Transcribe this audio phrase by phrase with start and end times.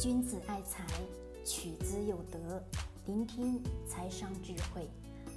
[0.00, 0.84] 君子爱财，
[1.44, 2.60] 取之有德。
[3.06, 4.90] 聆听财商智慧，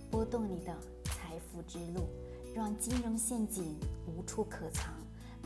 [0.09, 2.09] 拨动你的财富之路，
[2.55, 4.95] 让金融陷阱无处可藏。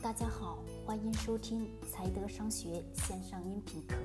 [0.02, 3.96] 大家好，欢迎收听财德商学线上音频课。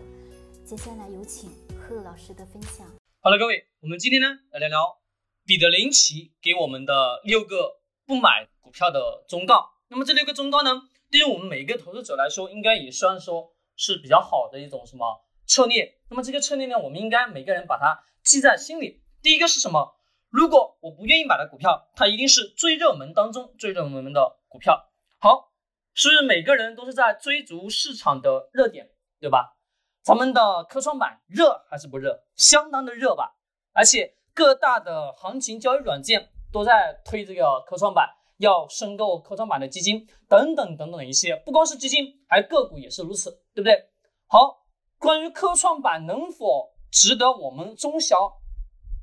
[0.64, 2.84] 接下来有请贺老师的分享。
[3.20, 4.98] 好了，各位，我们今天呢来聊聊
[5.44, 9.70] 彼得林奇给我们的六个不买股票的忠告。
[9.86, 10.82] 那么这六个忠告呢，
[11.12, 13.52] 对于我们每一个投资者来说，应该也算说。
[13.76, 15.98] 是比较好的一种什么策略？
[16.08, 19.02] 那么这个策略呢，我们应该每个人把它记在心里。
[19.22, 19.96] 第一个是什么？
[20.30, 24.90] 如果我不愿意买的股票，它一定是最热门当中最热门的股票。
[25.18, 25.52] 好，
[25.94, 29.56] 是不是每个人都是在追逐市场的热点，对吧？
[30.02, 32.24] 咱们的科创板热还是不热？
[32.36, 33.36] 相当的热吧。
[33.72, 38.08] 而且各大的行情交易软件都在推这个科创板。
[38.38, 43.88] 要申购科创板的基金等等等等一些，不光是基金，还个股也是如此，对不对？
[44.26, 44.66] 好，
[44.98, 48.38] 关于科创板能否值得我们中小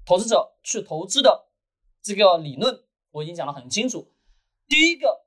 [0.05, 1.47] 投资者去投资的
[2.01, 4.11] 这个理论，我已经讲得很清楚。
[4.67, 5.25] 第一个，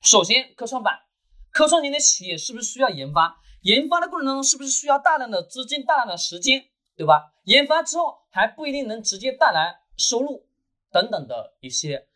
[0.00, 1.00] 首先科创板，
[1.50, 3.40] 科创型的企业是不是需要研发？
[3.62, 7.34] 研发的过程当中是不是需要大量的资金、大量的时间，对吧？
[7.44, 10.46] 研发之后还不一定能直接带来收入
[10.90, 12.08] 等等的一些。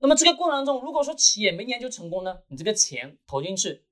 [0.00, 3.84] 那么这个过程当中，如果说企业没研究成功呢，你这个钱投进去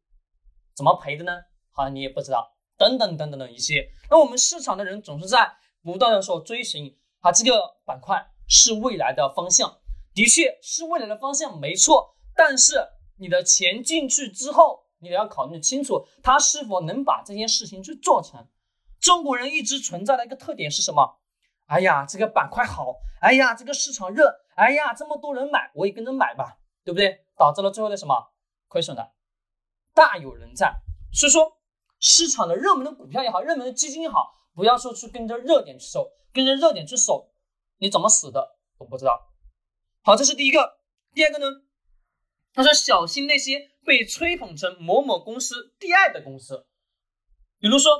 [0.75, 1.33] 怎么赔的呢？
[1.73, 3.91] 好像你也不知道，等等等等的一些。
[4.09, 9.79] 那我们市场的人总是在不断的说追寻啊，这个板块是未来的方向，
[10.15, 12.15] 的确是未来的方向，没错。
[12.37, 12.87] 但是
[13.19, 18.47] 你的钱进去之后，你得要考虑清楚，它是否能把这件事情去做成。
[19.01, 21.19] 中国人一直存在的一个特点是什么？
[21.67, 24.46] 哎呀，这个板块好，哎呀，这个市场热。
[24.57, 27.27] 哎呀，这么多人买，我也跟着买吧，对不对？
[27.37, 28.33] 导致了最后的什么
[28.69, 29.13] 亏损的，
[29.95, 30.75] 大有人在。
[31.13, 31.59] 所以说，
[32.01, 37.31] 市场的热门的股票也好，热门的基金也好，不要说去跟着热点去守，跟着热点去守，
[37.79, 39.31] 你怎么死的我不知道。
[40.03, 40.79] 好，这是第一个。
[41.13, 41.47] 第二个呢，
[42.55, 46.67] 他说小心那些被吹捧成某某公司第二的公司，
[47.59, 47.93] 比如说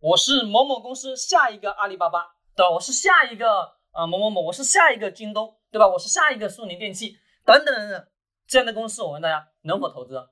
[0.00, 5.58] 我是某某公司下一个阿里巴巴的，我是下一个呃某某某，我是下一个京东。
[5.72, 5.88] 对吧？
[5.88, 7.16] 我是下一个苏宁电器
[7.46, 8.06] 等等等等
[8.46, 10.22] 这样的公司，我问大家能否投资？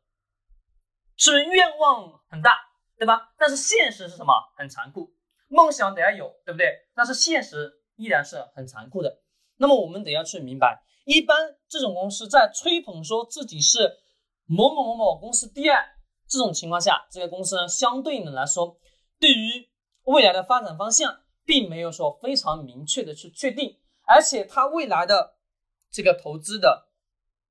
[1.16, 2.58] 是不是愿望很大，
[2.98, 3.32] 对吧？
[3.38, 4.34] 但是现实是什么？
[4.58, 5.14] 很残酷。
[5.48, 6.72] 梦想得要有，对不对？
[6.94, 9.22] 但是现实依然是很残酷的。
[9.56, 13.98] 那么我们得要去明白，一般这种公司在吹捧说自己是
[14.44, 15.82] 某某某某公司第二
[16.28, 18.78] 这种情况下，这个公司呢，相对应的来说，
[19.18, 19.70] 对于
[20.04, 23.79] 未来的发展方向，并没有说非常明确的去确定。
[24.12, 25.36] 而且它未来的
[25.88, 26.88] 这个投资的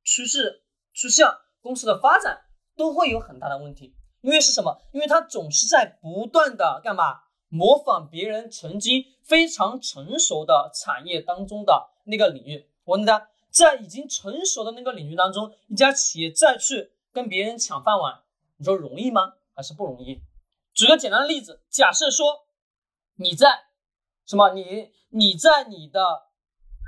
[0.03, 2.41] 趋势、趋向、公司的发展
[2.75, 4.81] 都会有很大的问题，因为是什么？
[4.91, 7.21] 因为它总是在不断的干嘛？
[7.47, 12.69] 模仿别人曾经非常成熟的产业当中的那个领域。
[12.83, 18.21] 我问大家，在已经成熟的那个领域当中，一家企业再去跟别人抢饭碗，
[18.57, 19.33] 你说容易吗？
[19.55, 20.21] 还是不容易？
[20.73, 22.45] 举个简单的例子，假设说
[23.15, 23.63] 你在
[24.25, 24.49] 什么？
[24.49, 26.28] 你你在你的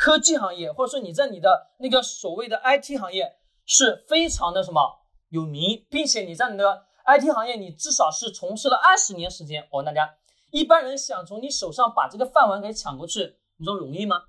[0.01, 3.35] 科技行业，或者说你在你的那个所谓的 IT 行业
[3.67, 4.81] 是非常的什么
[5.29, 9.67] 有名，并且你在你的 IT 行业，你至少是从事了二十年时间。
[9.69, 10.16] 我问大家，
[10.50, 14.23] 一般人想从你手上把这个饭碗给抢过去，你说容易吗？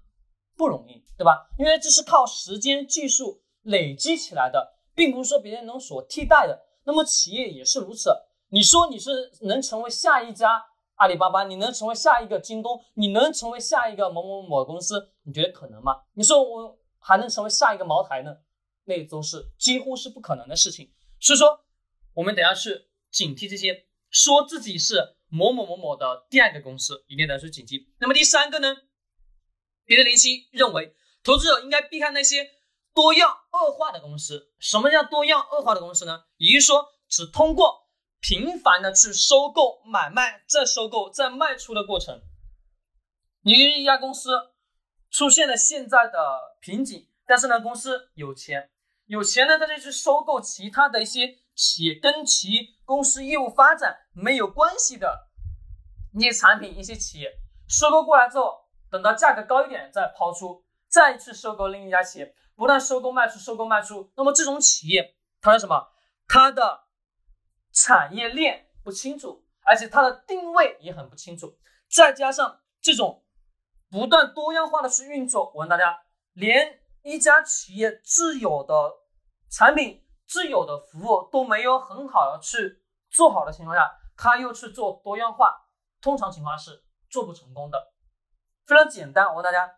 [0.59, 1.49] 不容易，对吧？
[1.59, 6.61] 因为这是靠时间、技术累积起来的，并不是说别人能所替代的。
[6.85, 8.11] 那么企业也是如此。
[8.51, 10.67] 你说你是能成为下一家？
[10.97, 12.81] 阿里巴巴，你能成为下一个京东？
[12.95, 15.13] 你能成为下一个某某某公司？
[15.25, 16.03] 你觉得可能吗？
[16.15, 18.37] 你说我还能成为下一个茅台呢？
[18.85, 20.93] 那都是几乎是不可能的事情。
[21.19, 21.65] 所以说，
[22.15, 27.87] 我们等下去警惕这些说自己是某某某某的第二个公司，一定得去警惕。
[27.99, 28.77] 那么第三个呢？
[29.85, 32.49] 彼得林奇认为，投资者应该避开那些
[32.95, 34.53] 多样恶化的公司。
[34.59, 36.25] 什么叫多样恶化的公司呢？
[36.37, 37.82] 也就是说，只通过。
[38.23, 42.23] 频繁的去收购、买卖、再收购、再卖出的过程，
[43.43, 44.31] 你一家公司
[45.11, 48.71] 出现了现在的瓶颈，但是呢，公司有钱，
[49.07, 55.29] 有钱呢，他就去收购其他的一些企业，跟其公司业务发展没有关系的
[56.15, 57.29] 一些产品、一些企业，
[57.69, 65.89] 收购过来之后，等到价格高一点再抛出，再去收购另一家企业，不断收购卖出、收购卖出，那么这种企业它是什么？
[66.29, 66.85] 它的
[67.73, 71.59] 产业链不清楚，而且它的定位也很不清楚，
[71.91, 73.25] 再加上这种
[73.91, 76.03] 不断多样化的去运作，我问大家，
[76.35, 78.75] 连一家企业自有的
[79.51, 85.69] 产品、自有的服务都没有很好的去做好的情况下，他又去做多样化，
[86.01, 87.93] 通常情况是做不成功的。
[88.67, 89.71] 非常简单，我问大家，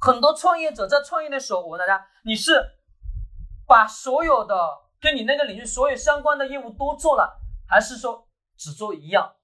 [0.00, 2.62] 很多创业者在创业的时候，我问大家，你是
[3.66, 9.36] 把所有的跟你那个领域所有相关的业务都做了，还是说只做一样？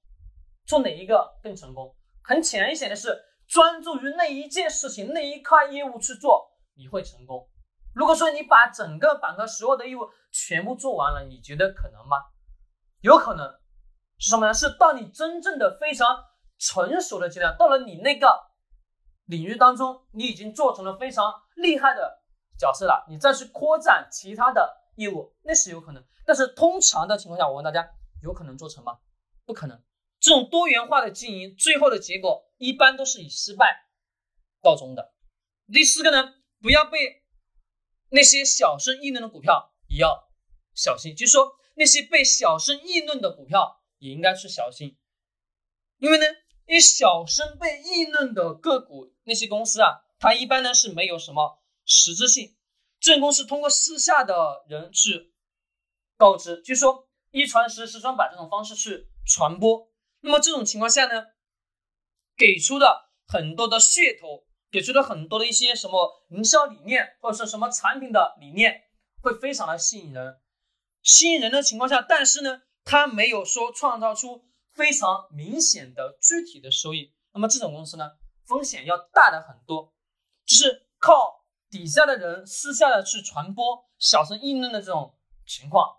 [0.64, 1.94] 做哪一个更成功？
[2.22, 7.46] 很浅显的是，专注于那一件事情、那一块业务去做，你会成功。
[7.94, 12.16] 如果说你把整个板块所有的业务全部做完了，你觉得可能吗？
[13.02, 13.46] 有可能
[14.16, 14.54] 是什么呢？
[14.54, 16.24] 是到你真正的非常
[16.58, 18.34] 成熟的阶段，到了你那个
[19.26, 22.22] 领域当中，你已经做成了非常厉害的
[22.58, 26.05] 角色了，你再去扩展其他的业务，那是有可能。
[26.26, 27.91] 但是通常的情况下，我问大家，
[28.23, 28.99] 有可能做成吗？
[29.47, 29.82] 不可能。
[30.20, 33.88] 这种多元化的经营，最后的结果一般都是以失败
[34.61, 35.14] 告终的。
[35.73, 37.23] 第四个呢，不要被
[38.11, 40.29] 那些小声议论的股票也要
[40.75, 44.99] 小心，就是说那些被小声议论的股票也应该去小心，
[45.97, 46.26] 因为呢，
[46.67, 52.55] 一小声被议论的个股，那些公司啊，它一般呢是没有什么实质性，
[53.00, 55.32] 这种公司通过私下的人去
[56.17, 59.88] 告知，就说一传十，十传百这种方式去传播。
[60.20, 61.25] 那么这种情况下呢，
[62.37, 68.82] 给出的很多的噱头，给出的很多的一些什么营销理念，或者说什么产品的理念，
[69.23, 70.38] 会非常的吸引人。
[71.02, 74.44] 吸引人的情况下，但是呢，它没有说创造出
[74.75, 77.14] 非常明显的具体的收益。
[77.32, 78.11] 那么这种公司呢，
[78.44, 79.94] 风险要大的很多，
[80.44, 81.39] 就是靠
[81.70, 85.14] 底下的人私下的去传播、小声议论的这种
[85.46, 85.96] 情况。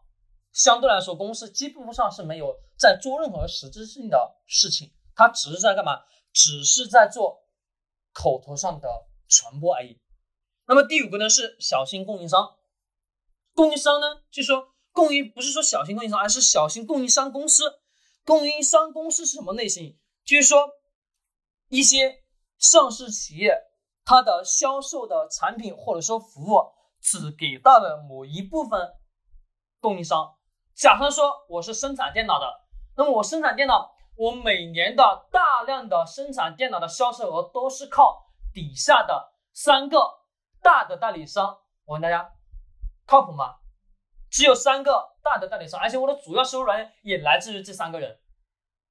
[0.51, 6.01] 相对来说，公司基本上是没有在做任何实质性的事情，它只是在干嘛？
[6.33, 7.45] 只是在做
[8.13, 9.99] 口头上的传播而已。
[10.65, 12.57] 那么第五个呢是小型供应商，
[13.53, 17.79] 供应商呢就说供应不是说小型供应商，而是小型供应商公司。
[18.23, 19.97] 供应商公司是什么类型？
[20.23, 20.69] 就是说
[21.69, 22.23] 一些
[22.57, 23.57] 上市企业，
[24.03, 28.93] 它的销售的产品或者说服务只给到了某一部分
[29.79, 30.35] 供应商。
[30.75, 32.45] 假设说我是生产电脑的，
[32.95, 39.99] 那么我生产电脑，我每年的大量的生产电脑的销售额都是靠底下的三个
[40.61, 41.59] 大的代理商。
[41.85, 42.33] 我问大家，
[43.05, 43.55] 靠谱吗？
[44.29, 48.17] 只有三个大的代理商，而且我的主要收入来源也来自于这三个人，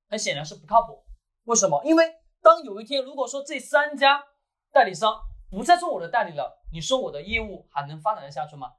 [0.08, 1.04] 很显然是不靠谱。
[1.44, 1.82] 为什么？
[1.84, 2.04] 因为
[2.42, 4.22] 当有一天如果说这三家
[4.72, 5.20] 代理商
[5.50, 8.72] 不再做我的代理了，你说我的业务还能发展得下去吗？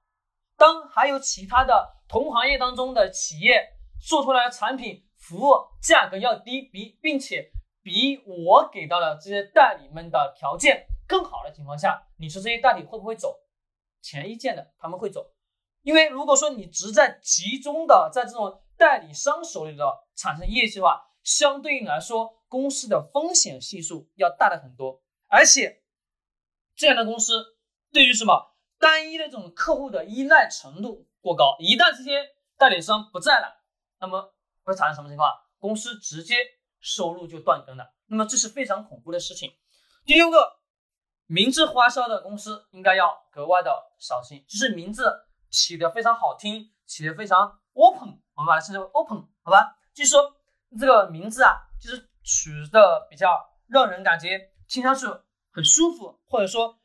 [0.57, 7.51] 当还有其他的同行业当中的企业做出来的产品服务价格要低，比并且
[7.81, 13.39] 比我给到的这些代理们的条件更好的情况下，你说这些代理会不会走？
[14.01, 15.31] 显而易见的，他们会走，
[15.83, 19.85] 因为如果说你只在集中的在这种代理商手里的
[20.15, 25.81] 产生业绩的话，相对应来说，公司的风险系数要大的很多，而且
[26.81, 27.45] 这样的公司
[27.94, 28.56] 对于什么？
[28.80, 33.62] 单一的这种客户的依赖程度过高，一旦这些代理商不在了，
[34.00, 34.33] 那么
[34.63, 35.31] 会产生什么情况？
[35.60, 36.36] 公司直接
[36.80, 37.94] 收入就断根了。
[38.07, 39.54] 那么这是非常恐怖的事情。
[40.06, 40.54] 第六个，
[41.28, 45.13] 名字花销的公司应该要格外的小心，就是名字
[45.51, 49.78] 起的非常好听，起的非常 open，我们把它称之为 open，好吧？
[49.94, 50.36] 就是说
[50.80, 55.06] 这个名字啊，就是取的比较让人感觉听上去
[55.51, 56.77] 很舒服，或者说。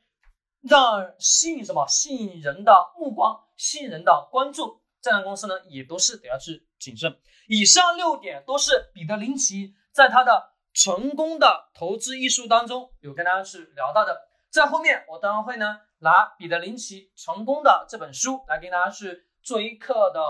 [0.69, 1.87] 让吸引什么？
[1.87, 4.83] 吸引人的目光，吸引人的关注。
[5.01, 7.17] 这样的公司呢，也都是得要去谨慎。
[7.47, 14.21] 以上六点都是彼得林奇在他的成功的投资艺术当中有跟大家去聊到的。
[14.51, 20.21] 在后面我当然会呢拿彼得林奇成功的这本书来跟大家去做一课的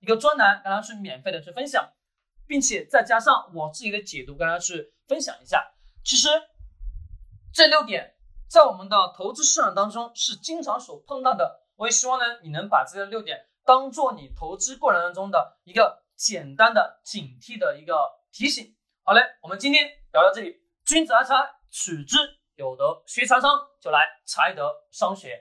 [0.00, 1.88] 一个专栏，跟大家去免费的去分享，
[2.48, 5.64] 并且再加上我自己的解读，跟大家去分享一下。
[6.02, 6.28] 其实
[7.54, 8.16] 这六点。
[8.48, 18.74] 在我们的投资市场当中是经常所碰到的，我也希望呢，你能把这个六点当做你投资过程当中的一个简单的警惕的一个提醒。
[19.04, 21.34] 好嘞，我们今天聊到这里，君子爱财，
[21.70, 22.16] 取之
[22.56, 25.40] 有德，学财商就来财德商学。